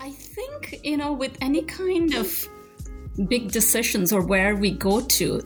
[0.00, 2.48] I think, you know, with any kind of
[3.28, 5.42] big decisions or where we go to,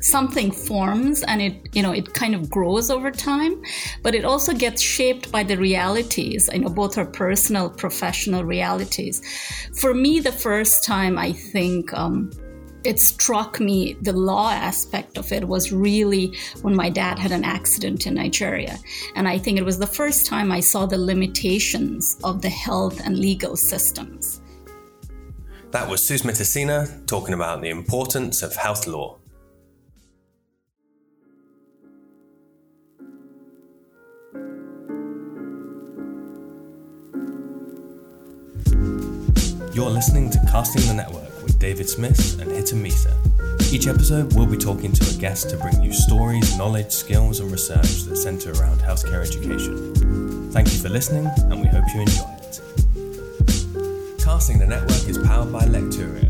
[0.00, 3.60] something forms and it you know it kind of grows over time
[4.02, 9.20] but it also gets shaped by the realities you know both our personal professional realities.
[9.76, 12.30] For me the first time i think um,
[12.88, 17.44] it struck me the law aspect of it was really when my dad had an
[17.44, 18.78] accident in Nigeria.
[19.14, 22.98] And I think it was the first time I saw the limitations of the health
[23.04, 24.40] and legal systems.
[25.70, 29.18] That was Susmita Sina talking about the importance of health law.
[39.74, 43.12] You're listening to Casting the Network with David Smith and Hiten Misa.
[43.72, 47.50] Each episode, we'll be talking to a guest to bring you stories, knowledge, skills, and
[47.50, 50.52] research that centre around healthcare education.
[50.52, 52.60] Thank you for listening, and we hope you enjoy it.
[54.22, 56.28] Casting the Network is powered by Lecturio,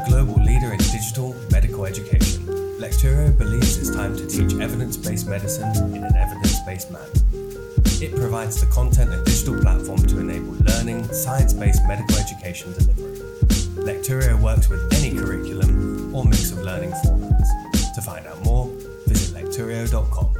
[0.00, 2.46] a global leader in digital medical education.
[2.80, 7.04] Lecturio believes it's time to teach evidence based medicine in an evidence based manner.
[8.00, 13.15] It provides the content and digital platform to enable learning, science based medical education delivery.
[13.86, 17.94] Lecturio works with any curriculum or mix of learning formats.
[17.94, 18.66] To find out more,
[19.06, 20.34] visit lecturio.com.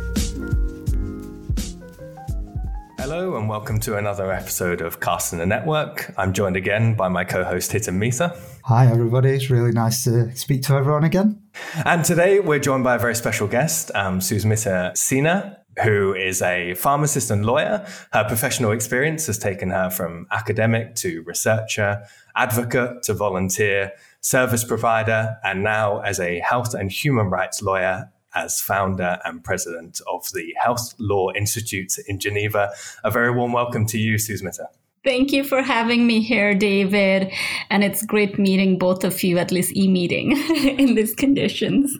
[2.98, 6.12] Hello and welcome to another episode of Casting the Network.
[6.16, 8.36] I'm joined again by my co-host Hiten Misa.
[8.64, 11.40] Hi everybody, it's really nice to speak to everyone again.
[11.84, 16.74] And today we're joined by a very special guest, um, Susmita Sina, who is a
[16.74, 17.86] pharmacist and lawyer.
[18.12, 22.02] Her professional experience has taken her from academic to researcher
[22.36, 28.60] advocate to volunteer, service provider, and now as a health and human rights lawyer as
[28.60, 32.70] founder and president of the Health Law Institute in Geneva.
[33.02, 34.66] A very warm welcome to you, Susmita.
[35.06, 37.32] Thank you for having me here, David.
[37.70, 40.32] And it's great meeting both of you, at least e meeting
[40.78, 41.96] in these conditions.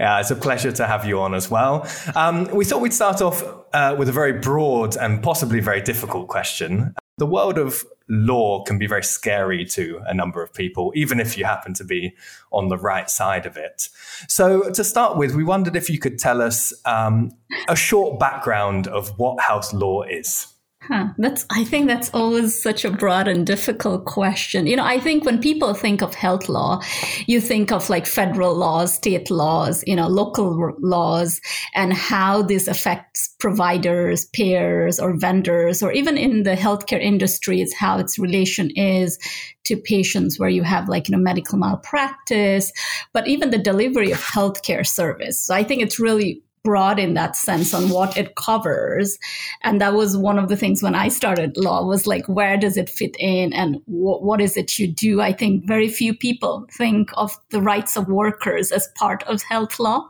[0.00, 1.86] Yeah, it's a pleasure to have you on as well.
[2.14, 6.28] Um, we thought we'd start off uh, with a very broad and possibly very difficult
[6.28, 6.94] question.
[7.18, 11.36] The world of law can be very scary to a number of people, even if
[11.36, 12.16] you happen to be
[12.52, 13.90] on the right side of it.
[14.28, 17.32] So, to start with, we wondered if you could tell us um,
[17.68, 20.55] a short background of what health law is.
[20.88, 21.08] Huh.
[21.18, 24.68] That's I think that's always such a broad and difficult question.
[24.68, 26.80] You know, I think when people think of health law,
[27.26, 31.40] you think of like federal laws, state laws, you know, local laws
[31.74, 37.74] and how this affects providers, payers or vendors or even in the healthcare industry it's
[37.74, 39.18] how its relation is
[39.64, 42.70] to patients where you have like, you know, medical malpractice,
[43.12, 45.40] but even the delivery of healthcare service.
[45.40, 49.18] So I think it's really broad in that sense on what it covers
[49.62, 52.76] and that was one of the things when i started law was like where does
[52.76, 56.66] it fit in and wh- what is it you do i think very few people
[56.72, 60.08] think of the rights of workers as part of health law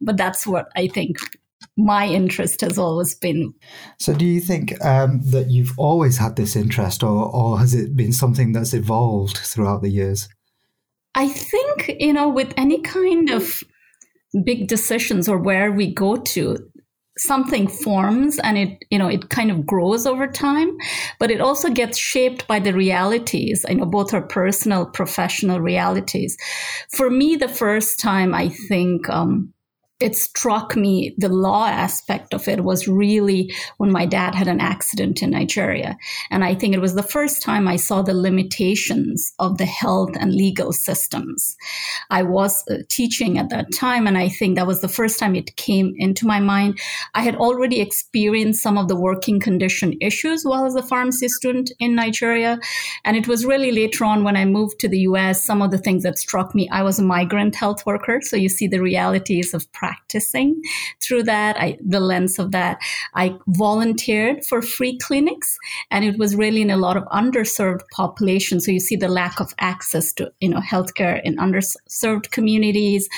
[0.00, 1.16] but that's what i think
[1.76, 3.52] my interest has always been.
[3.98, 7.96] So, do you think um, that you've always had this interest, or, or has it
[7.96, 10.28] been something that's evolved throughout the years?
[11.14, 13.62] I think, you know, with any kind of
[14.44, 16.58] big decisions or where we go to
[17.16, 20.76] something forms and it you know it kind of grows over time
[21.20, 23.64] but it also gets shaped by the realities.
[23.68, 26.36] You know both our personal professional realities.
[26.90, 29.53] For me the first time i think um,
[30.04, 34.60] it struck me the law aspect of it was really when my dad had an
[34.60, 35.96] accident in Nigeria.
[36.30, 40.10] And I think it was the first time I saw the limitations of the health
[40.20, 41.56] and legal systems.
[42.10, 45.34] I was uh, teaching at that time, and I think that was the first time
[45.34, 46.78] it came into my mind.
[47.14, 51.72] I had already experienced some of the working condition issues while as a pharmacy student
[51.78, 52.58] in Nigeria.
[53.06, 55.78] And it was really later on when I moved to the US, some of the
[55.78, 56.68] things that struck me.
[56.68, 60.60] I was a migrant health worker, so you see the realities of practicing
[61.00, 61.56] through that.
[61.56, 62.78] I, the lens of that,
[63.14, 65.56] I volunteered for free clinics,
[65.90, 68.64] and it was really in a lot of underserved populations.
[68.64, 73.08] So you see the lack of access to you know healthcare in underserved communities,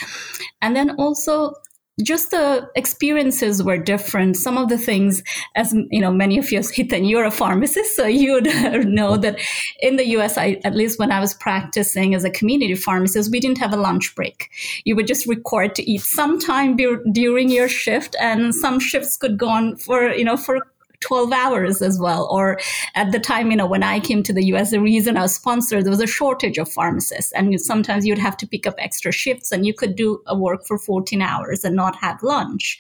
[0.61, 1.55] and then also
[2.03, 4.37] just the experiences were different.
[4.37, 5.23] Some of the things,
[5.55, 8.47] as you know, many of you, Hiten, you're a pharmacist, so you would
[8.87, 9.39] know that
[9.81, 13.41] in the US, I, at least when I was practicing as a community pharmacist, we
[13.41, 14.51] didn't have a lunch break.
[14.85, 19.39] You were just required to eat sometime be- during your shift, and some shifts could
[19.39, 20.67] go on for, you know, for
[21.01, 22.29] 12 hours as well.
[22.31, 22.59] Or
[22.95, 25.35] at the time, you know, when I came to the US, the reason I was
[25.35, 27.33] sponsored, there was a shortage of pharmacists.
[27.33, 30.67] And sometimes you'd have to pick up extra shifts and you could do a work
[30.67, 32.79] for 14 hours and not have lunch.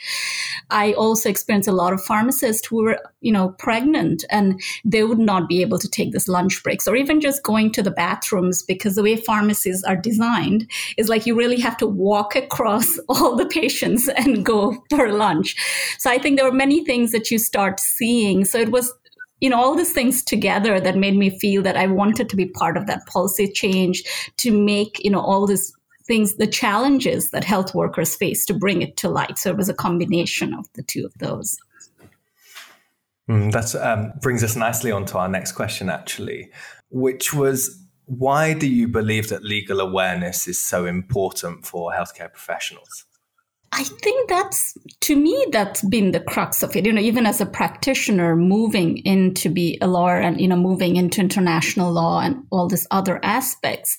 [0.71, 5.19] I also experienced a lot of pharmacists who were, you know, pregnant and they would
[5.19, 8.63] not be able to take this lunch breaks or even just going to the bathrooms
[8.63, 13.37] because the way pharmacies are designed is like you really have to walk across all
[13.37, 15.57] the patients and go for lunch.
[15.99, 18.45] So I think there were many things that you start seeing.
[18.45, 18.93] So it was
[19.41, 22.47] you know, all these things together that made me feel that I wanted to be
[22.47, 24.03] part of that policy change
[24.39, 25.75] to make, you know, all these
[26.06, 29.38] things, the challenges that health workers face to bring it to light.
[29.38, 31.58] So it was a combination of the two of those.
[33.29, 36.50] Mm, that um, brings us nicely on to our next question, actually,
[36.91, 43.05] which was why do you believe that legal awareness is so important for healthcare professionals?
[43.73, 46.87] I think that's to me that's been the crux of it.
[46.87, 50.57] You know, even as a practitioner moving in to be a lawyer and you know
[50.57, 53.99] moving into international law and all these other aspects,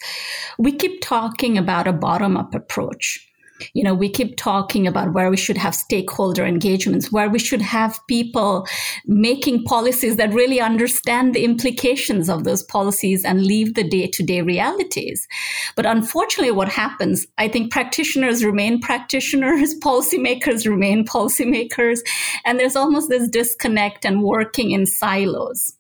[0.58, 3.27] we keep talking about a bottom up approach
[3.74, 7.62] you know we keep talking about where we should have stakeholder engagements where we should
[7.62, 8.68] have people
[9.06, 15.28] making policies that really understand the implications of those policies and leave the day-to-day realities.
[15.76, 22.00] But unfortunately what happens i think practitioners remain practitioners policymakers remain policymakers
[22.46, 25.77] and there's almost this disconnect and working in silos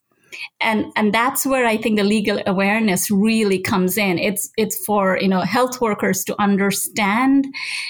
[0.61, 4.17] and and that's where i think the legal awareness really comes in.
[4.17, 7.45] It's it's for you know health workers to understand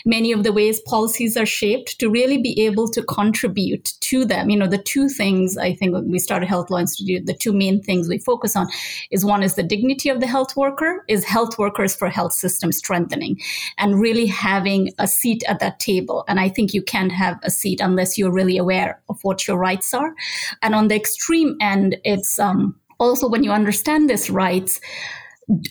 [0.05, 4.49] many of the ways policies are shaped to really be able to contribute to them.
[4.49, 7.81] You know the two things i think we started health law institute the two main
[7.81, 8.67] things we focus on
[9.11, 12.71] is one is the dignity of the health worker is health workers for health system
[12.71, 13.39] strengthening
[13.77, 16.23] and really having a seat at that table.
[16.27, 19.57] And i think you can't have a seat unless you're really aware of what your
[19.57, 20.13] rights are.
[20.61, 24.79] And on the extreme end it's um, also when you understand these rights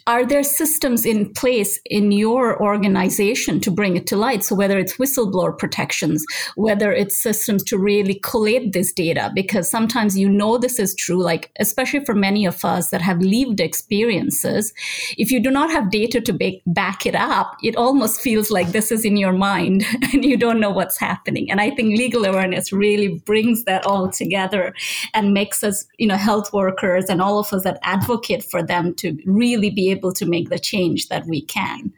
[0.06, 4.42] are there systems in place in your organization to bring it to light?
[4.42, 6.24] So whether it's whistleblower protections,
[6.54, 11.22] whether it's systems to really collate this data, because sometimes you know this is true,
[11.22, 14.72] like especially for many of us that have lived experiences,
[15.18, 16.32] if you do not have data to
[16.66, 20.60] back it up, it almost feels like this is in your mind and you don't
[20.60, 21.50] know what's happening.
[21.50, 24.74] And I think legal awareness really brings that all together
[25.12, 28.94] and makes us, you know, health workers and all of us that advocate for them
[28.94, 31.92] to really be able to make the change that we can.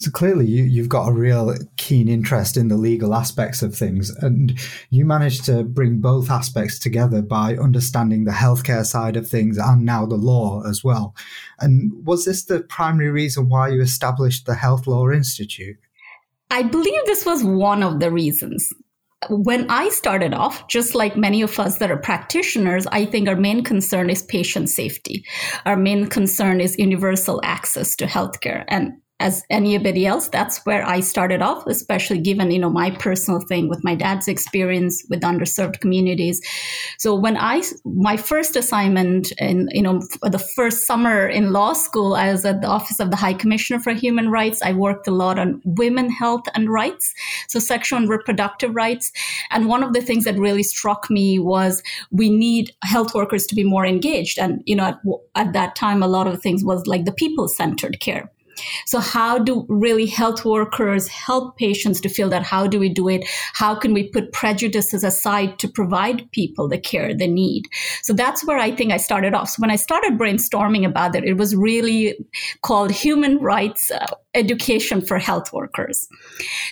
[0.00, 4.08] So clearly, you, you've got a real keen interest in the legal aspects of things,
[4.08, 4.58] and
[4.88, 9.84] you managed to bring both aspects together by understanding the healthcare side of things and
[9.84, 11.14] now the law as well.
[11.58, 15.76] And was this the primary reason why you established the Health Law Institute?
[16.50, 18.72] I believe this was one of the reasons
[19.28, 23.36] when I started off, just like many of us that are practitioners, I think our
[23.36, 25.24] main concern is patient safety.
[25.66, 28.64] Our main concern is universal access to healthcare.
[28.68, 30.28] And as anybody else.
[30.28, 34.26] That's where I started off, especially given, you know, my personal thing with my dad's
[34.26, 36.40] experience with underserved communities.
[36.98, 42.14] So when I, my first assignment in, you know, the first summer in law school,
[42.14, 44.62] I was at the Office of the High Commissioner for Human Rights.
[44.62, 47.12] I worked a lot on women health and rights.
[47.48, 49.12] So sexual and reproductive rights.
[49.50, 53.54] And one of the things that really struck me was we need health workers to
[53.54, 54.38] be more engaged.
[54.38, 55.00] And, you know, at,
[55.34, 58.30] at that time, a lot of things was like the people centered care.
[58.86, 62.42] So how do really health workers help patients to feel that?
[62.42, 63.26] How do we do it?
[63.54, 67.64] How can we put prejudices aside to provide people the care they need?
[68.02, 69.50] So that's where I think I started off.
[69.50, 72.16] So when I started brainstorming about it, it was really
[72.62, 76.08] called human rights uh, education for health workers.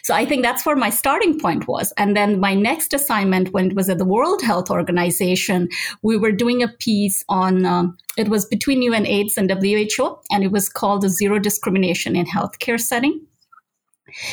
[0.03, 1.93] So I think that's where my starting point was.
[1.97, 5.69] And then my next assignment when it was at the World Health Organization,
[6.03, 10.53] we were doing a piece on, um, it was between UNAIDS and WHO, and it
[10.53, 13.21] was called Zero Discrimination in Healthcare Setting.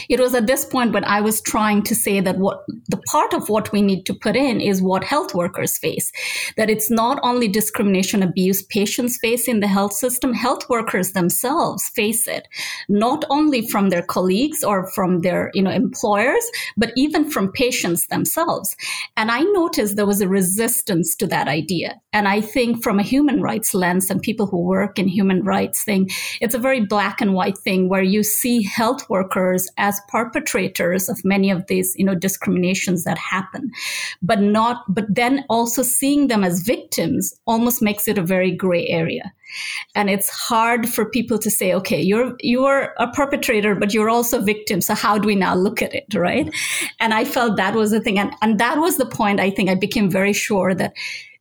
[0.10, 3.34] It was at this point when I was trying to say that what the part
[3.34, 6.12] of what we need to put in is what health workers face.
[6.58, 11.88] That it's not only discrimination abuse patients face in the health system, health workers themselves
[11.90, 12.48] face it,
[12.90, 16.46] not only from their colleagues or from their, you know, employers,
[16.78, 18.76] but even from patients themselves.
[19.18, 22.00] And I noticed there was a resistance to that idea.
[22.14, 25.84] And I think from a human rights lens and people who work in human rights
[25.84, 26.10] thing,
[26.42, 31.24] it's a very black and white thing where you see health workers as perpetrators of
[31.24, 33.72] many of these, you know, discriminations that happen,
[34.22, 38.88] but not, but then also seeing them as victims almost makes it a very gray
[38.88, 39.34] area
[39.96, 44.42] and it's hard for people to say okay you're you're a perpetrator but you're also
[44.42, 46.54] victim so how do we now look at it right
[47.00, 49.70] and i felt that was the thing and, and that was the point i think
[49.70, 50.94] i became very sure that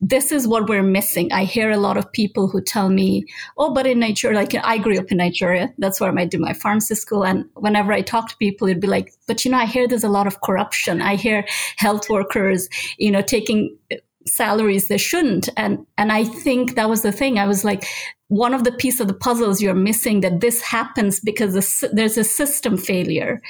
[0.07, 1.33] this is what we're missing.
[1.33, 3.25] I hear a lot of people who tell me,
[3.57, 5.73] oh, but in Nigeria, like I grew up in Nigeria.
[5.79, 7.25] That's where I did my pharmacy school.
[7.25, 10.05] And whenever I talk to people, it'd be like, but you know, I hear there's
[10.05, 11.01] a lot of corruption.
[11.01, 12.69] I hear health workers,
[12.99, 13.79] you know, taking
[14.27, 15.49] salaries they shouldn't.
[15.57, 17.39] And, and I think that was the thing.
[17.39, 17.87] I was like,
[18.29, 22.25] one of the piece of the puzzles you're missing that this happens because there's a
[22.25, 23.41] system failure.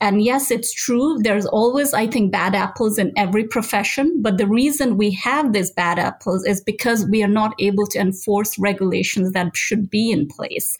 [0.00, 4.46] And yes it's true there's always i think bad apples in every profession but the
[4.46, 9.32] reason we have these bad apples is because we are not able to enforce regulations
[9.32, 10.76] that should be in place.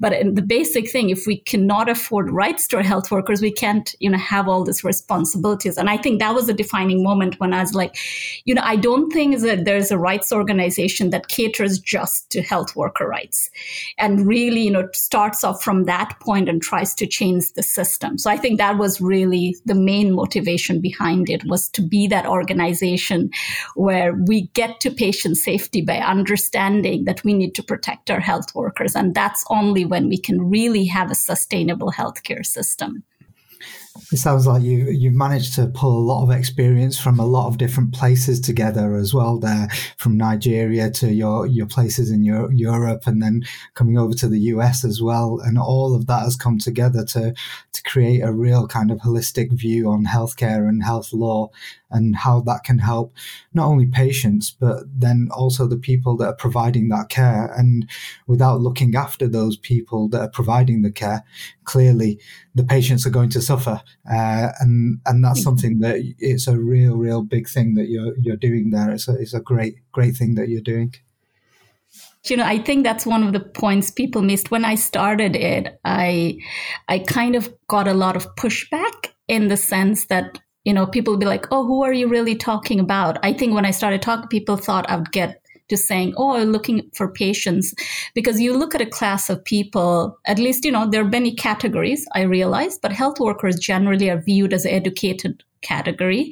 [0.00, 3.94] But the basic thing if we cannot afford rights to our health workers we can't
[4.00, 5.76] you know have all these responsibilities.
[5.76, 7.96] And i think that was a defining moment when i was like
[8.44, 12.74] you know i don't think that there's a rights organization that caters just to health
[12.74, 13.50] workers worker rights
[13.98, 18.18] and really, you know, starts off from that point and tries to change the system.
[18.18, 22.26] So I think that was really the main motivation behind it was to be that
[22.26, 23.30] organization
[23.74, 28.54] where we get to patient safety by understanding that we need to protect our health
[28.54, 28.94] workers.
[28.94, 33.02] And that's only when we can really have a sustainable healthcare system.
[34.12, 37.48] It sounds like you you've managed to pull a lot of experience from a lot
[37.48, 39.38] of different places together as well.
[39.38, 44.28] There, from Nigeria to your your places in your, Europe, and then coming over to
[44.28, 47.34] the US as well, and all of that has come together to
[47.72, 51.50] to create a real kind of holistic view on healthcare and health law
[51.90, 53.12] and how that can help
[53.54, 57.52] not only patients but then also the people that are providing that care.
[57.56, 57.88] And
[58.26, 61.24] without looking after those people that are providing the care,
[61.64, 62.20] clearly
[62.54, 63.82] the patients are going to suffer.
[64.10, 68.36] Uh, and and that's something that it's a real real big thing that you're you're
[68.36, 68.90] doing there.
[68.90, 70.94] It's a, it's a great great thing that you're doing.
[72.24, 74.50] You know i think that's one of the points people missed.
[74.50, 76.36] When i started it i
[76.88, 81.14] i kind of got a lot of pushback in the sense that you know people
[81.14, 84.02] would be like oh who are you really talking about i think when i started
[84.02, 87.74] talking people thought i would get to saying, oh, looking for patients.
[88.14, 91.34] Because you look at a class of people, at least, you know, there are many
[91.34, 96.30] categories, I realize, but health workers generally are viewed as an educated category.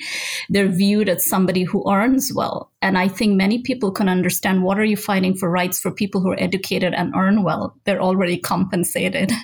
[0.48, 2.70] They're viewed as somebody who earns well.
[2.80, 6.20] And I think many people can understand what are you fighting for rights for people
[6.20, 7.76] who are educated and earn well?
[7.84, 9.32] They're already compensated.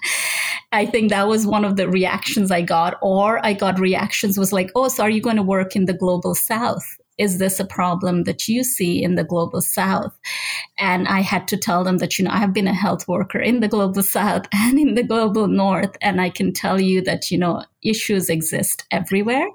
[0.72, 2.98] I think that was one of the reactions I got.
[3.02, 5.92] Or I got reactions was like, oh, so are you going to work in the
[5.92, 6.84] global south?
[7.20, 10.18] is this a problem that you see in the global south?
[10.78, 13.38] And I had to tell them that, you know, I have been a health worker
[13.38, 15.94] in the global south and in the global north.
[16.00, 19.46] And I can tell you that, you know, issues exist everywhere.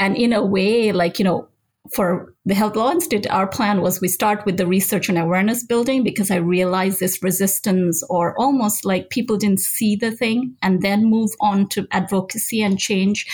[0.00, 1.46] And in a way, like, you know,
[1.92, 5.64] for the Health Law Institute, our plan was we start with the research and awareness
[5.64, 10.82] building because I realized this resistance or almost like people didn't see the thing and
[10.82, 13.26] then move on to advocacy and change.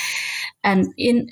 [0.62, 1.30] And in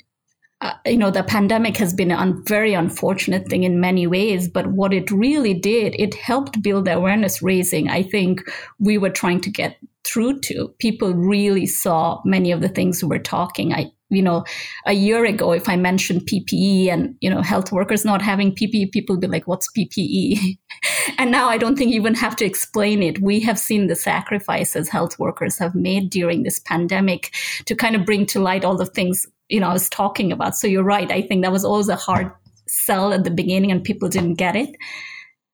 [0.63, 4.47] uh, you know, the pandemic has been a un- very unfortunate thing in many ways,
[4.47, 7.89] but what it really did, it helped build awareness raising.
[7.89, 8.49] I think
[8.79, 9.75] we were trying to get
[10.05, 10.73] through to.
[10.79, 13.73] People really saw many of the things we were talking.
[13.73, 14.45] I, you know,
[14.85, 18.91] a year ago, if I mentioned PPE and, you know, health workers not having PPE,
[18.91, 20.57] people be like, what's PPE?
[21.17, 23.21] and now I don't think you even have to explain it.
[23.21, 27.33] We have seen the sacrifices health workers have made during this pandemic
[27.65, 30.55] to kind of bring to light all the things you know I was talking about.
[30.55, 31.11] So you're right.
[31.11, 32.31] I think that was always a hard
[32.67, 34.75] sell at the beginning, and people didn't get it.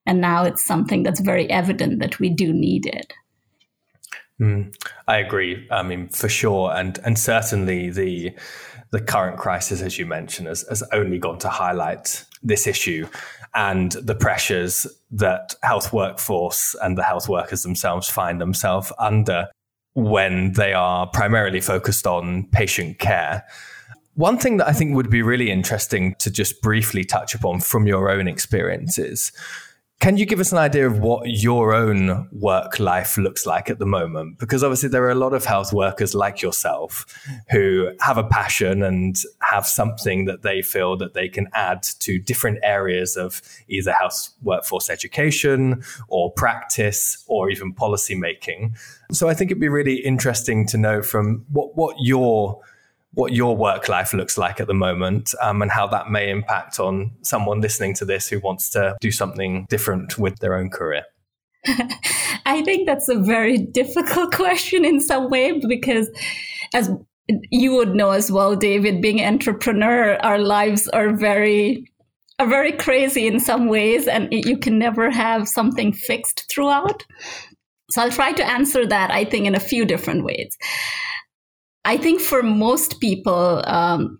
[0.06, 3.14] And now it's something that's very evident that we do need it.
[4.40, 4.74] Mm,
[5.08, 5.68] I agree.
[5.70, 8.34] I mean, for sure, and and certainly the
[8.92, 13.08] the current crisis, as you mentioned, has, has only gone to highlight this issue
[13.54, 19.48] and the pressures that health workforce and the health workers themselves find themselves under
[19.94, 23.46] when they are primarily focused on patient care.
[24.16, 27.88] One thing that I think would be really interesting to just briefly touch upon from
[27.88, 29.32] your own experiences.
[30.00, 33.80] Can you give us an idea of what your own work life looks like at
[33.80, 34.40] the moment?
[34.40, 37.06] Because obviously, there are a lot of health workers like yourself
[37.52, 42.18] who have a passion and have something that they feel that they can add to
[42.18, 48.78] different areas of either health workforce education or practice or even policy making.
[49.12, 52.62] So, I think it'd be really interesting to know from what, what your
[53.14, 56.80] what your work life looks like at the moment um, and how that may impact
[56.80, 61.04] on someone listening to this who wants to do something different with their own career.
[62.46, 66.10] I think that's a very difficult question in some way because
[66.74, 66.90] as
[67.52, 71.86] you would know as well, David, being an entrepreneur, our lives are very
[72.40, 77.06] are very crazy in some ways, and you can never have something fixed throughout.
[77.92, 80.58] So I'll try to answer that, I think, in a few different ways.
[81.86, 84.20] I think for most people, um,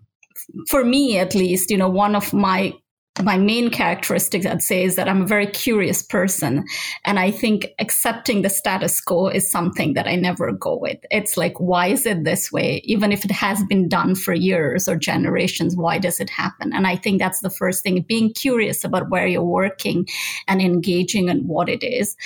[0.68, 2.74] for me at least, you know, one of my
[3.22, 6.64] my main characteristics I'd say, is that I'm a very curious person.
[7.04, 10.98] And I think accepting the status quo is something that I never go with.
[11.10, 12.80] It's like, why is it this way?
[12.84, 16.72] Even if it has been done for years or generations, why does it happen?
[16.72, 20.06] And I think that's the first thing being curious about where you're working
[20.46, 22.16] and engaging in what it is.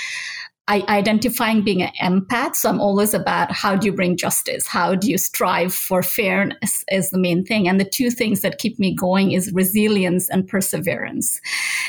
[0.67, 2.55] I, identifying being an empath.
[2.55, 4.67] So I'm always about how do you bring justice?
[4.67, 7.69] How do you strive for fairness is the main thing.
[7.69, 11.39] And the two things that keep me going is resilience and perseverance.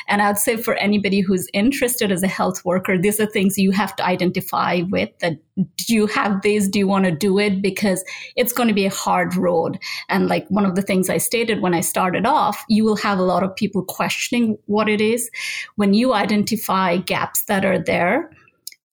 [0.09, 3.71] And I'd say for anybody who's interested as a health worker, these are things you
[3.71, 6.67] have to identify with that do you have these?
[6.67, 7.61] Do you want to do it?
[7.61, 8.03] Because
[8.35, 9.79] it's going to be a hard road.
[10.09, 13.19] And like one of the things I stated when I started off, you will have
[13.19, 15.29] a lot of people questioning what it is.
[15.75, 18.29] When you identify gaps that are there,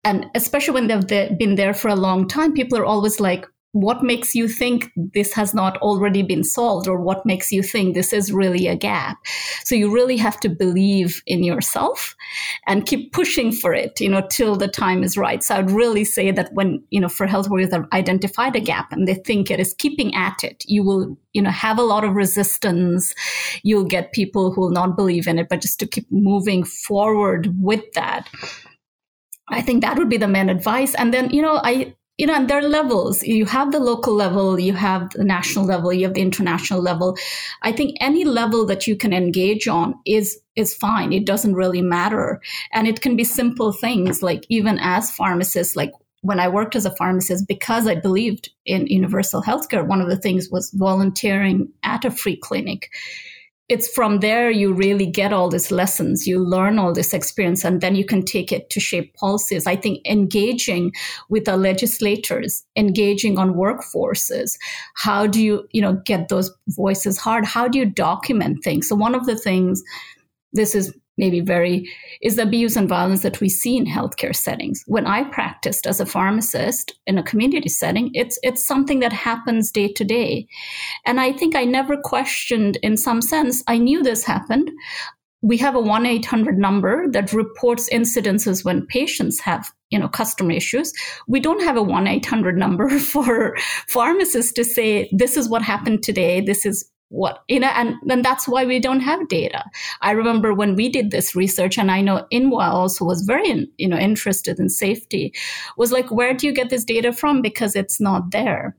[0.05, 4.03] and especially when they've been there for a long time, people are always like, what
[4.03, 6.87] makes you think this has not already been solved?
[6.87, 9.17] Or what makes you think this is really a gap?
[9.65, 12.15] So you really have to believe in yourself
[12.67, 15.43] and keep pushing for it you know till the time is right.
[15.43, 18.93] So i'd really say that when you know for health workers that identified a gap
[18.93, 22.05] and they think it is keeping at it you will you know have a lot
[22.05, 23.15] of resistance.
[23.63, 27.55] You'll get people who will not believe in it but just to keep moving forward
[27.59, 28.29] with that
[29.49, 30.95] I think that would be the main advice.
[30.95, 33.23] And then, you know, I, you know, and there are levels.
[33.23, 37.17] You have the local level, you have the national level, you have the international level.
[37.63, 41.13] I think any level that you can engage on is is fine.
[41.13, 42.41] It doesn't really matter.
[42.73, 46.87] And it can be simple things like even as pharmacists, like when I worked as
[46.87, 52.05] a pharmacist, because I believed in universal healthcare, one of the things was volunteering at
[52.05, 52.91] a free clinic
[53.73, 57.81] it's from there you really get all these lessons you learn all this experience and
[57.81, 59.67] then you can take it to shape policies.
[59.67, 60.93] I think engaging
[61.31, 64.59] with the legislators engaging on workforces
[64.95, 67.47] how do you you know get those voices heard?
[67.47, 68.89] How do you document things?
[68.89, 69.83] So one of the things
[70.53, 71.89] this is maybe very
[72.21, 74.83] is the abuse and violence that we see in healthcare settings.
[74.87, 79.71] When I practiced as a pharmacist in a community setting, it's it's something that happens
[79.71, 80.47] day to day.
[81.05, 84.71] And I think I never questioned in some sense, I knew this happened.
[85.45, 90.93] We have a 1-800 number that reports incidences when patients have you know customer issues
[91.29, 93.55] we don't have a 1-800 number for
[93.89, 98.23] pharmacists to say this is what happened today this is what you know and then
[98.23, 99.63] that's why we don't have data.
[100.01, 103.89] I remember when we did this research and i know INWA also was very you
[103.89, 105.33] know interested in safety
[105.77, 107.43] was like where do you get this data from?
[107.43, 108.77] Because it's not there.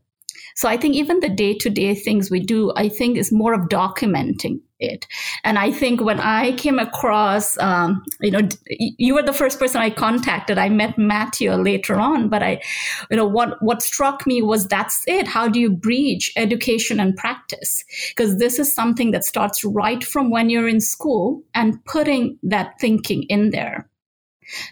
[0.56, 3.54] So I think even the day to day things we do, I think is more
[3.54, 5.08] of documenting it.
[5.44, 9.82] And I think when I came across, um, you know, you were the first person
[9.82, 10.58] I contacted.
[10.58, 12.62] I met Matthew later on, but I,
[13.10, 15.28] you know, what, what struck me was that's it.
[15.28, 17.84] How do you bridge education and practice?
[18.10, 22.80] Because this is something that starts right from when you're in school and putting that
[22.80, 23.90] thinking in there.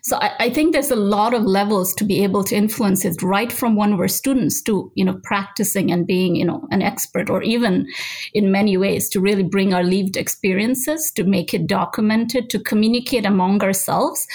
[0.02, 3.22] So I, I, think there's a lot of levels to be able to influence it
[3.22, 7.30] right from when we're students to, you know, practicing and being, you know, an expert
[7.30, 7.88] or even
[8.34, 13.26] in many ways to really bring our lived experiences, to make it documented, to communicate
[13.26, 14.28] among ourselves.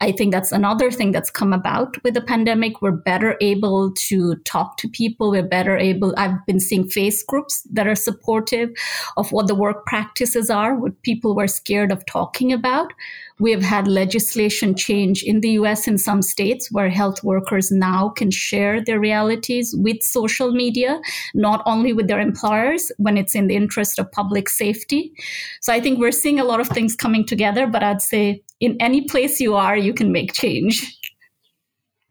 [0.00, 2.82] I think that's another thing that's come about with the pandemic.
[2.82, 5.30] We're better able to talk to people.
[5.30, 8.70] We're better able, I've been seeing face groups that are supportive
[9.16, 12.92] of what the work practices are, what people were scared of talking about.
[13.40, 18.10] We have had legislation change in the US in some states where health workers now
[18.10, 21.00] can share their realities with social media,
[21.34, 25.12] not only with their employers when it's in the interest of public safety.
[25.60, 28.76] So I think we're seeing a lot of things coming together, but I'd say in
[28.80, 30.96] any place you are, you can make change.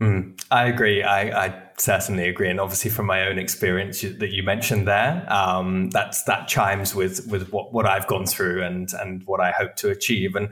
[0.02, 1.02] Mm, I agree.
[1.04, 5.90] I, I, certainly agree, and obviously from my own experience that you mentioned there, um,
[5.90, 9.76] that's that chimes with with what, what I've gone through and and what I hope
[9.78, 10.36] to achieve.
[10.36, 10.50] And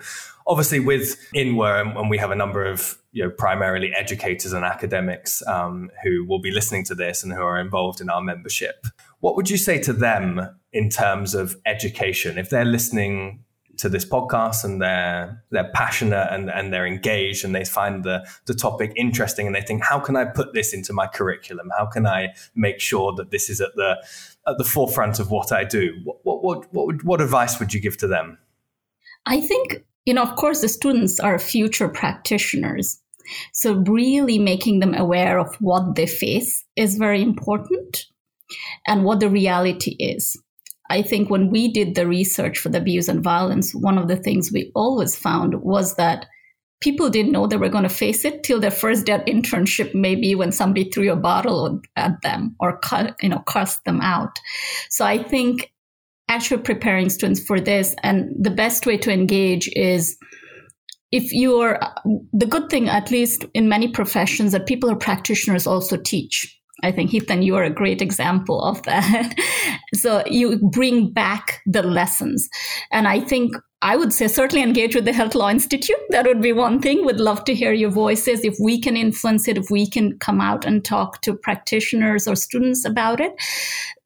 [0.48, 5.46] obviously with INWA, and we have a number of you know primarily educators and academics
[5.48, 8.86] um, who will be listening to this and who are involved in our membership.
[9.20, 10.42] What would you say to them
[10.74, 13.44] in terms of education if they're listening
[13.82, 18.26] to this podcast and they're they're passionate and, and they're engaged and they find the
[18.46, 21.72] the topic interesting and they think how can I put this into my curriculum?
[21.78, 23.96] How can I make sure that this is at the
[24.48, 26.00] at the forefront of what I do?
[26.04, 28.38] What what what what, what advice would you give to them?
[29.26, 33.02] I think you know of course the students are future practitioners.
[33.54, 38.06] So really making them aware of what they face is very important
[38.86, 40.38] and what the reality is.
[40.91, 44.17] I think when we did the research for the abuse and violence, one of the
[44.17, 46.25] things we always found was that
[46.82, 50.36] people didn't know they were going to face it till their first day internship, maybe
[50.36, 54.38] when somebody threw a bottle at them or cut, you know, cussed them out.
[54.89, 55.71] So I think
[56.27, 60.17] actually preparing students for this and the best way to engage is
[61.12, 61.80] if you're
[62.34, 66.91] the good thing at least in many professions that people are practitioners also teach I
[66.91, 69.36] think Hiten, you are a great example of that.
[69.94, 72.50] so you bring back the lessons.
[72.91, 75.98] And I think I would say certainly engage with the Health Law Institute.
[76.10, 77.04] That would be one thing.
[77.04, 78.44] Would love to hear your voices.
[78.44, 82.36] If we can influence it, if we can come out and talk to practitioners or
[82.36, 83.34] students about it.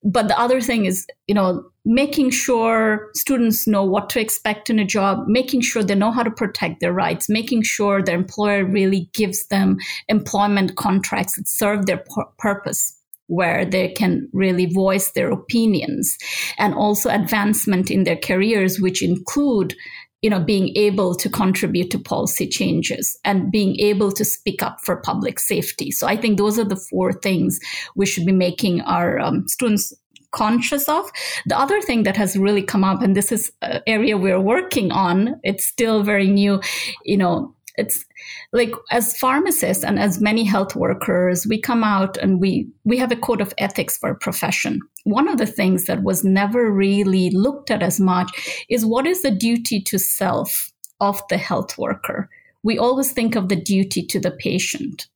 [0.03, 4.79] But the other thing is, you know, making sure students know what to expect in
[4.79, 8.65] a job, making sure they know how to protect their rights, making sure their employer
[8.65, 12.03] really gives them employment contracts that serve their
[12.39, 16.17] purpose where they can really voice their opinions
[16.57, 19.73] and also advancement in their careers which include
[20.21, 24.79] you know being able to contribute to policy changes and being able to speak up
[24.83, 25.91] for public safety.
[25.91, 27.59] So i think those are the four things
[27.95, 29.93] we should be making our um, students
[30.35, 31.09] conscious of.
[31.45, 34.91] The other thing that has really come up and this is an area we're working
[34.91, 36.61] on it's still very new
[37.03, 38.05] you know it's
[38.53, 43.11] like as pharmacists and as many health workers we come out and we we have
[43.11, 44.79] a code of ethics for a profession.
[45.03, 49.21] One of the things that was never really looked at as much is what is
[49.21, 50.71] the duty to self
[51.01, 52.29] of the health worker.
[52.63, 55.07] We always think of the duty to the patient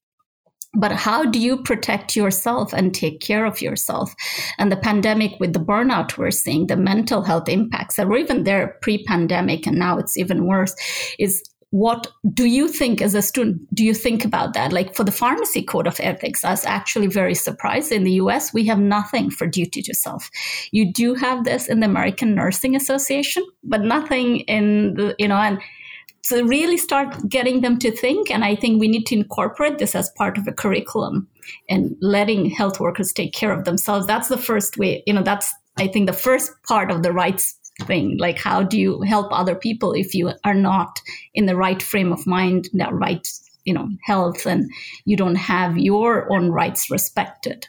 [0.74, 4.14] but how do you protect yourself and take care of yourself?
[4.58, 8.44] And the pandemic with the burnout we're seeing the mental health impacts that were even
[8.44, 10.76] there pre-pandemic and now it's even worse
[11.18, 14.74] is what do you think as a student do you think about that?
[14.74, 18.54] Like for the pharmacy code of ethics i was actually very surprised in the us
[18.54, 20.30] we have nothing for duty to self.
[20.72, 25.38] You do have this in the american nursing association but nothing in the you know
[25.38, 25.60] and
[26.30, 29.96] to really start getting them to think and i think we need to incorporate this
[29.96, 31.28] as part of a curriculum
[31.70, 34.06] and letting health workers take care of themselves.
[34.06, 37.56] That's the first way you know that's i think the first part of the rights
[37.86, 38.18] thing.
[38.18, 41.00] Like how do you help other people if you are not
[41.34, 43.28] in the right frame of mind that right
[43.66, 44.70] you know health and
[45.06, 47.68] you don't have your own rights respected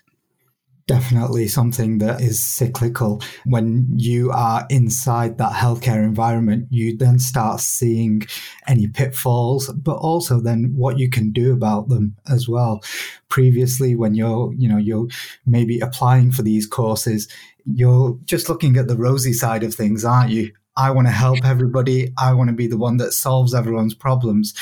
[0.91, 3.23] definitely something that is cyclical.
[3.45, 8.23] When you are inside that healthcare environment, you then start seeing
[8.67, 12.83] any pitfalls, but also then what you can do about them as well.
[13.29, 15.07] Previously, when you're, you know, you're
[15.47, 17.29] maybe applying for these courses,
[17.67, 20.51] you're just looking at the rosy side of things, aren't you?
[20.77, 22.13] I want to help everybody.
[22.19, 24.55] I want to be the one that solves everyone's problems.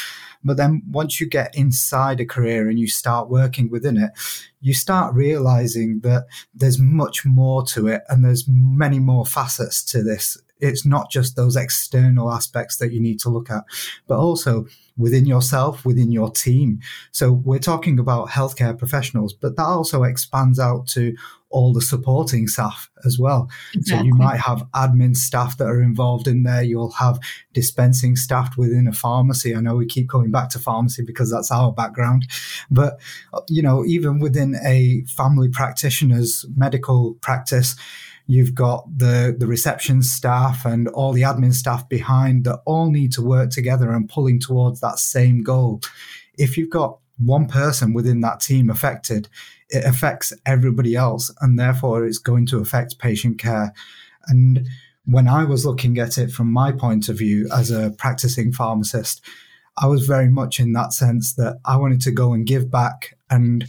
[0.44, 4.10] But then once you get inside a career and you start working within it,
[4.60, 10.02] you start realizing that there's much more to it and there's many more facets to
[10.02, 10.38] this.
[10.60, 13.64] It's not just those external aspects that you need to look at,
[14.06, 14.66] but also
[14.96, 16.80] within yourself, within your team.
[17.12, 21.14] So we're talking about healthcare professionals, but that also expands out to
[21.50, 23.48] all the supporting staff as well.
[23.72, 23.98] Exactly.
[23.98, 26.62] So you might have admin staff that are involved in there.
[26.62, 27.18] You'll have
[27.54, 29.54] dispensing staff within a pharmacy.
[29.54, 32.26] I know we keep going back to pharmacy because that's our background,
[32.70, 33.00] but
[33.48, 37.76] you know, even within a family practitioner's medical practice,
[38.28, 43.10] you've got the the reception staff and all the admin staff behind that all need
[43.10, 45.80] to work together and pulling towards that same goal.
[46.36, 49.28] If you've got one person within that team affected,
[49.70, 53.72] it affects everybody else, and therefore it's going to affect patient care.
[54.28, 54.68] And
[55.06, 59.24] when I was looking at it from my point of view as a practicing pharmacist,
[59.78, 63.16] I was very much in that sense that I wanted to go and give back
[63.30, 63.66] and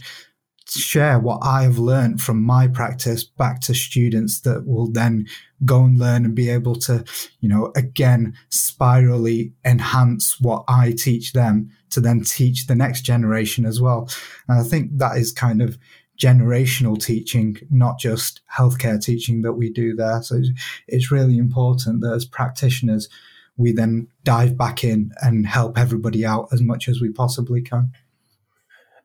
[0.78, 5.26] share what I have learned from my practice back to students that will then
[5.64, 7.04] go and learn and be able to,
[7.40, 13.66] you know, again, spirally enhance what I teach them to then teach the next generation
[13.66, 14.08] as well.
[14.48, 15.76] And I think that is kind of
[16.20, 20.22] generational teaching, not just healthcare teaching that we do there.
[20.22, 20.40] So
[20.86, 23.08] it's really important that as practitioners,
[23.56, 27.92] we then dive back in and help everybody out as much as we possibly can.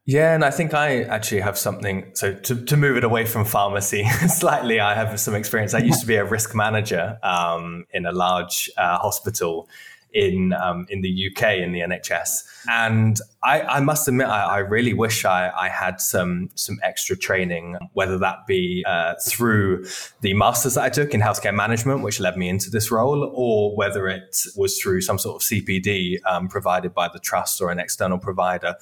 [0.08, 2.12] Yeah, and I think I actually have something.
[2.14, 5.74] So to, to move it away from pharmacy slightly, I have some experience.
[5.74, 9.68] I used to be a risk manager um, in a large uh, hospital
[10.16, 12.46] in um, in the UK in the NHS.
[12.70, 17.18] And I, I must admit, I, I really wish I, I, had some some extra
[17.18, 19.86] training, whether that be uh, through
[20.22, 23.76] the masters that I took in healthcare management, which led me into this role, or
[23.76, 27.80] whether it was through some sort of CPD um, provided by the trust or an
[27.80, 28.76] external provider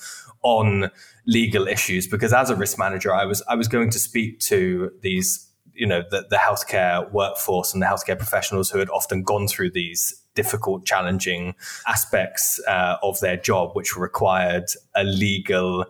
[0.44, 0.92] on
[1.26, 2.08] legal issues.
[2.08, 5.88] Because as a risk manager, I was I was going to speak to these you
[5.88, 10.23] know the, the healthcare workforce and the healthcare professionals who had often gone through these
[10.36, 11.56] difficult, challenging
[11.88, 14.66] aspects uh, of their job, which required
[14.96, 15.86] a legal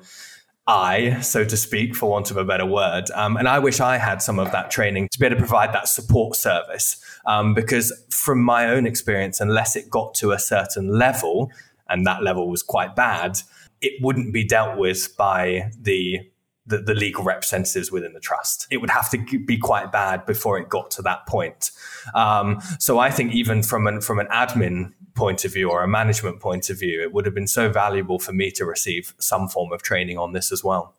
[0.67, 3.10] eye, so to speak, for want of a better word.
[3.12, 5.73] Um, and I wish I had some of that training to be able to provide
[5.73, 7.03] that support service.
[7.25, 11.51] Um, because from my own experience, unless it got to a certain level,
[11.89, 13.39] and that level was quite bad,
[13.82, 16.19] it wouldn't be dealt with by the
[16.65, 18.67] the, the, legal representatives within the trust.
[18.71, 21.71] It would have to be quite bad before it got to that point.
[22.15, 25.88] Um, so I think even from an from an admin point of view or a
[25.88, 29.47] management point of view, it would have been so valuable for me to receive some
[29.47, 30.95] form of training on this as well.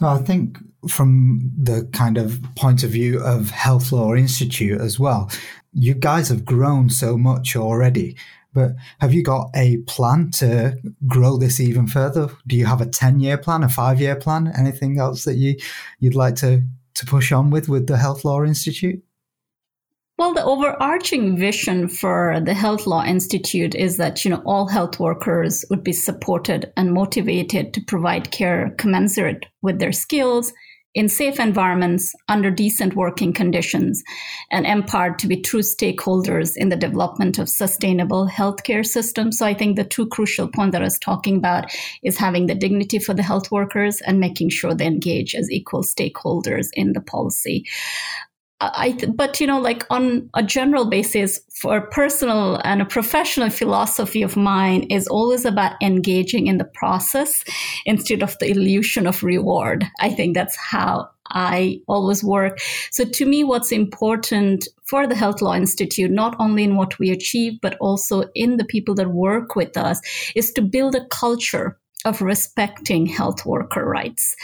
[0.00, 0.58] Well, I think
[0.88, 5.30] from the kind of point of view of Health Law Institute as well,
[5.72, 8.16] you guys have grown so much already.
[8.54, 12.28] But have you got a plan to grow this even further?
[12.46, 14.52] Do you have a 10 year plan, a five year plan?
[14.56, 15.56] Anything else that you,
[16.00, 16.62] you'd like to,
[16.94, 19.02] to push on with with the Health Law Institute?
[20.18, 25.00] Well, the overarching vision for the Health Law Institute is that, you know, all health
[25.00, 30.52] workers would be supported and motivated to provide care commensurate with their skills
[30.94, 34.02] in safe environments under decent working conditions
[34.50, 39.38] and empowered to be true stakeholders in the development of sustainable healthcare systems.
[39.38, 42.54] So I think the two crucial points that I was talking about is having the
[42.54, 47.00] dignity for the health workers and making sure they engage as equal stakeholders in the
[47.00, 47.64] policy.
[48.74, 53.50] I, but you know, like on a general basis, for a personal and a professional
[53.50, 57.44] philosophy of mine is always about engaging in the process
[57.86, 59.84] instead of the illusion of reward.
[60.00, 62.60] I think that's how I always work.
[62.90, 67.10] So to me, what's important for the Health Law Institute, not only in what we
[67.10, 70.00] achieve, but also in the people that work with us,
[70.34, 74.34] is to build a culture of respecting health worker rights.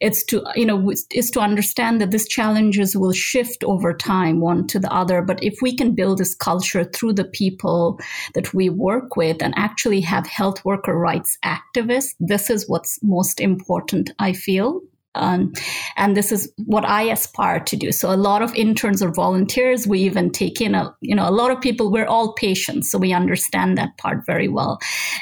[0.00, 4.66] It's to, you know, is to understand that these challenges will shift over time, one
[4.68, 5.22] to the other.
[5.22, 8.00] But if we can build this culture through the people
[8.34, 13.40] that we work with and actually have health worker rights activists, this is what's most
[13.40, 14.82] important, I feel.
[15.16, 15.52] Um,
[15.96, 17.92] and this is what I aspire to do.
[17.92, 21.30] So a lot of interns or volunteers, we even take in a, you know, a
[21.30, 22.90] lot of people, we're all patients.
[22.90, 24.78] So we understand that part very well.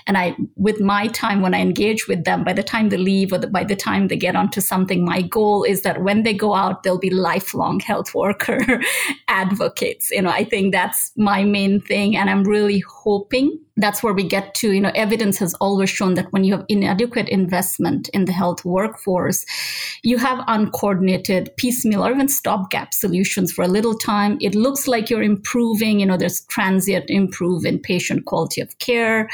[0.06, 3.32] And I, with my time, when I engage with them, by the time they leave
[3.32, 6.34] or the, by the time they get onto something, my goal is that when they
[6.34, 8.58] go out, they'll be lifelong health worker
[9.28, 10.10] advocates.
[10.10, 12.16] You know, I think that's my main thing.
[12.16, 16.14] And I'm really hoping that's where we get to you know evidence has always shown
[16.14, 19.44] that when you have inadequate investment in the health workforce
[20.02, 25.10] you have uncoordinated piecemeal or even stopgap solutions for a little time it looks like
[25.10, 29.28] you're improving you know there's transient improve in patient quality of care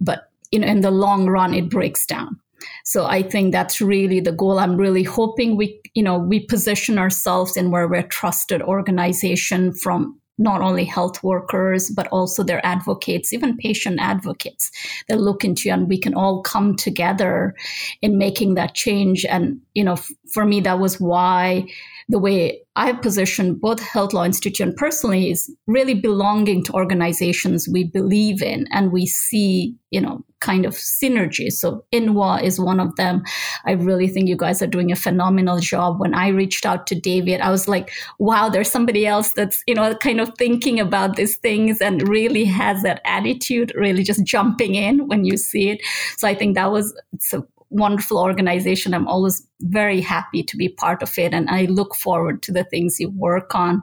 [0.00, 2.38] but you know in the long run it breaks down
[2.84, 4.58] so I think that's really the goal.
[4.58, 9.72] I'm really hoping we, you know, we position ourselves in where we're a trusted organization
[9.72, 14.70] from not only health workers, but also their advocates, even patient advocates
[15.08, 17.54] that look into you and we can all come together
[18.02, 19.24] in making that change.
[19.24, 21.66] And, you know, f- for me, that was why
[22.08, 26.72] the way I have positioned both Health Law Institute and personally is really belonging to
[26.72, 31.50] organizations we believe in and we see, you know, kind of synergy.
[31.50, 33.24] So INWA is one of them.
[33.64, 35.98] I really think you guys are doing a phenomenal job.
[35.98, 37.90] When I reached out to David, I was like,
[38.20, 42.44] wow, there's somebody else that's, you know, kind of thinking about these things and really
[42.44, 45.80] has that attitude, really just jumping in when you see it.
[46.18, 48.94] So I think that was, it's a wonderful organization.
[48.94, 51.32] I'm always very happy to be part of it.
[51.32, 53.82] And I look forward to the things you work on.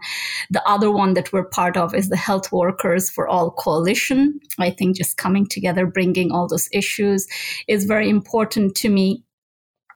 [0.51, 4.39] The other one that we're part of is the Health Workers for All Coalition.
[4.59, 7.27] I think just coming together, bringing all those issues
[7.67, 9.23] is very important to me.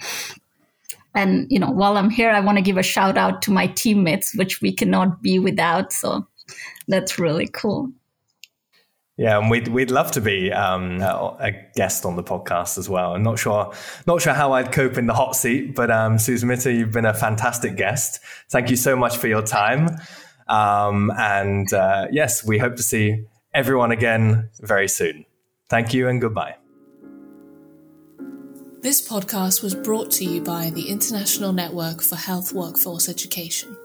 [1.16, 3.68] And you know, while I'm here, I want to give a shout out to my
[3.68, 5.92] teammates, which we cannot be without.
[5.92, 6.28] So
[6.88, 7.92] that's really cool.
[9.22, 13.14] Yeah, and we'd we'd love to be um, a guest on the podcast as well.
[13.14, 13.72] I'm not sure
[14.08, 17.14] not sure how I'd cope in the hot seat, but um, Susmita, you've been a
[17.14, 18.20] fantastic guest.
[18.50, 19.90] Thank you so much for your time.
[20.48, 25.26] Um, and uh, yes, we hope to see everyone again very soon.
[25.70, 26.56] Thank you and goodbye.
[28.82, 33.78] This podcast was brought to you by the International Network for Health Workforce Education.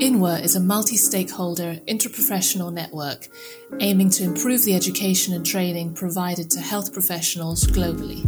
[0.00, 3.26] INWA is a multi stakeholder interprofessional network
[3.80, 8.22] aiming to improve the education and training provided to health professionals globally.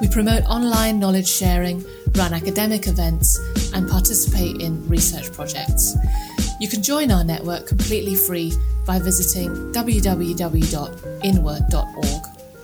[0.00, 1.84] We promote online knowledge sharing,
[2.16, 3.38] run academic events,
[3.72, 5.96] and participate in research projects.
[6.60, 8.52] You can join our network completely free
[8.84, 10.22] by visiting www.inwa.org.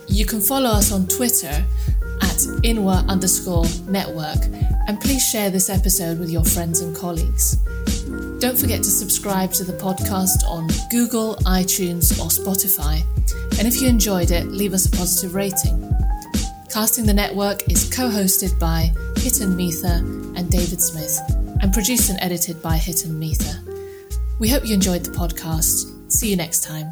[0.09, 1.63] You can follow us on Twitter
[2.21, 4.39] at inwa underscore network,
[4.87, 7.57] and please share this episode with your friends and colleagues.
[8.39, 13.01] Don't forget to subscribe to the podcast on Google, iTunes, or Spotify.
[13.57, 15.93] And if you enjoyed it, leave us a positive rating.
[16.69, 20.03] Casting the Network is co hosted by Hiten Mitha
[20.37, 21.19] and David Smith,
[21.61, 23.61] and produced and edited by Hiten Mitha.
[24.39, 26.11] We hope you enjoyed the podcast.
[26.11, 26.91] See you next time.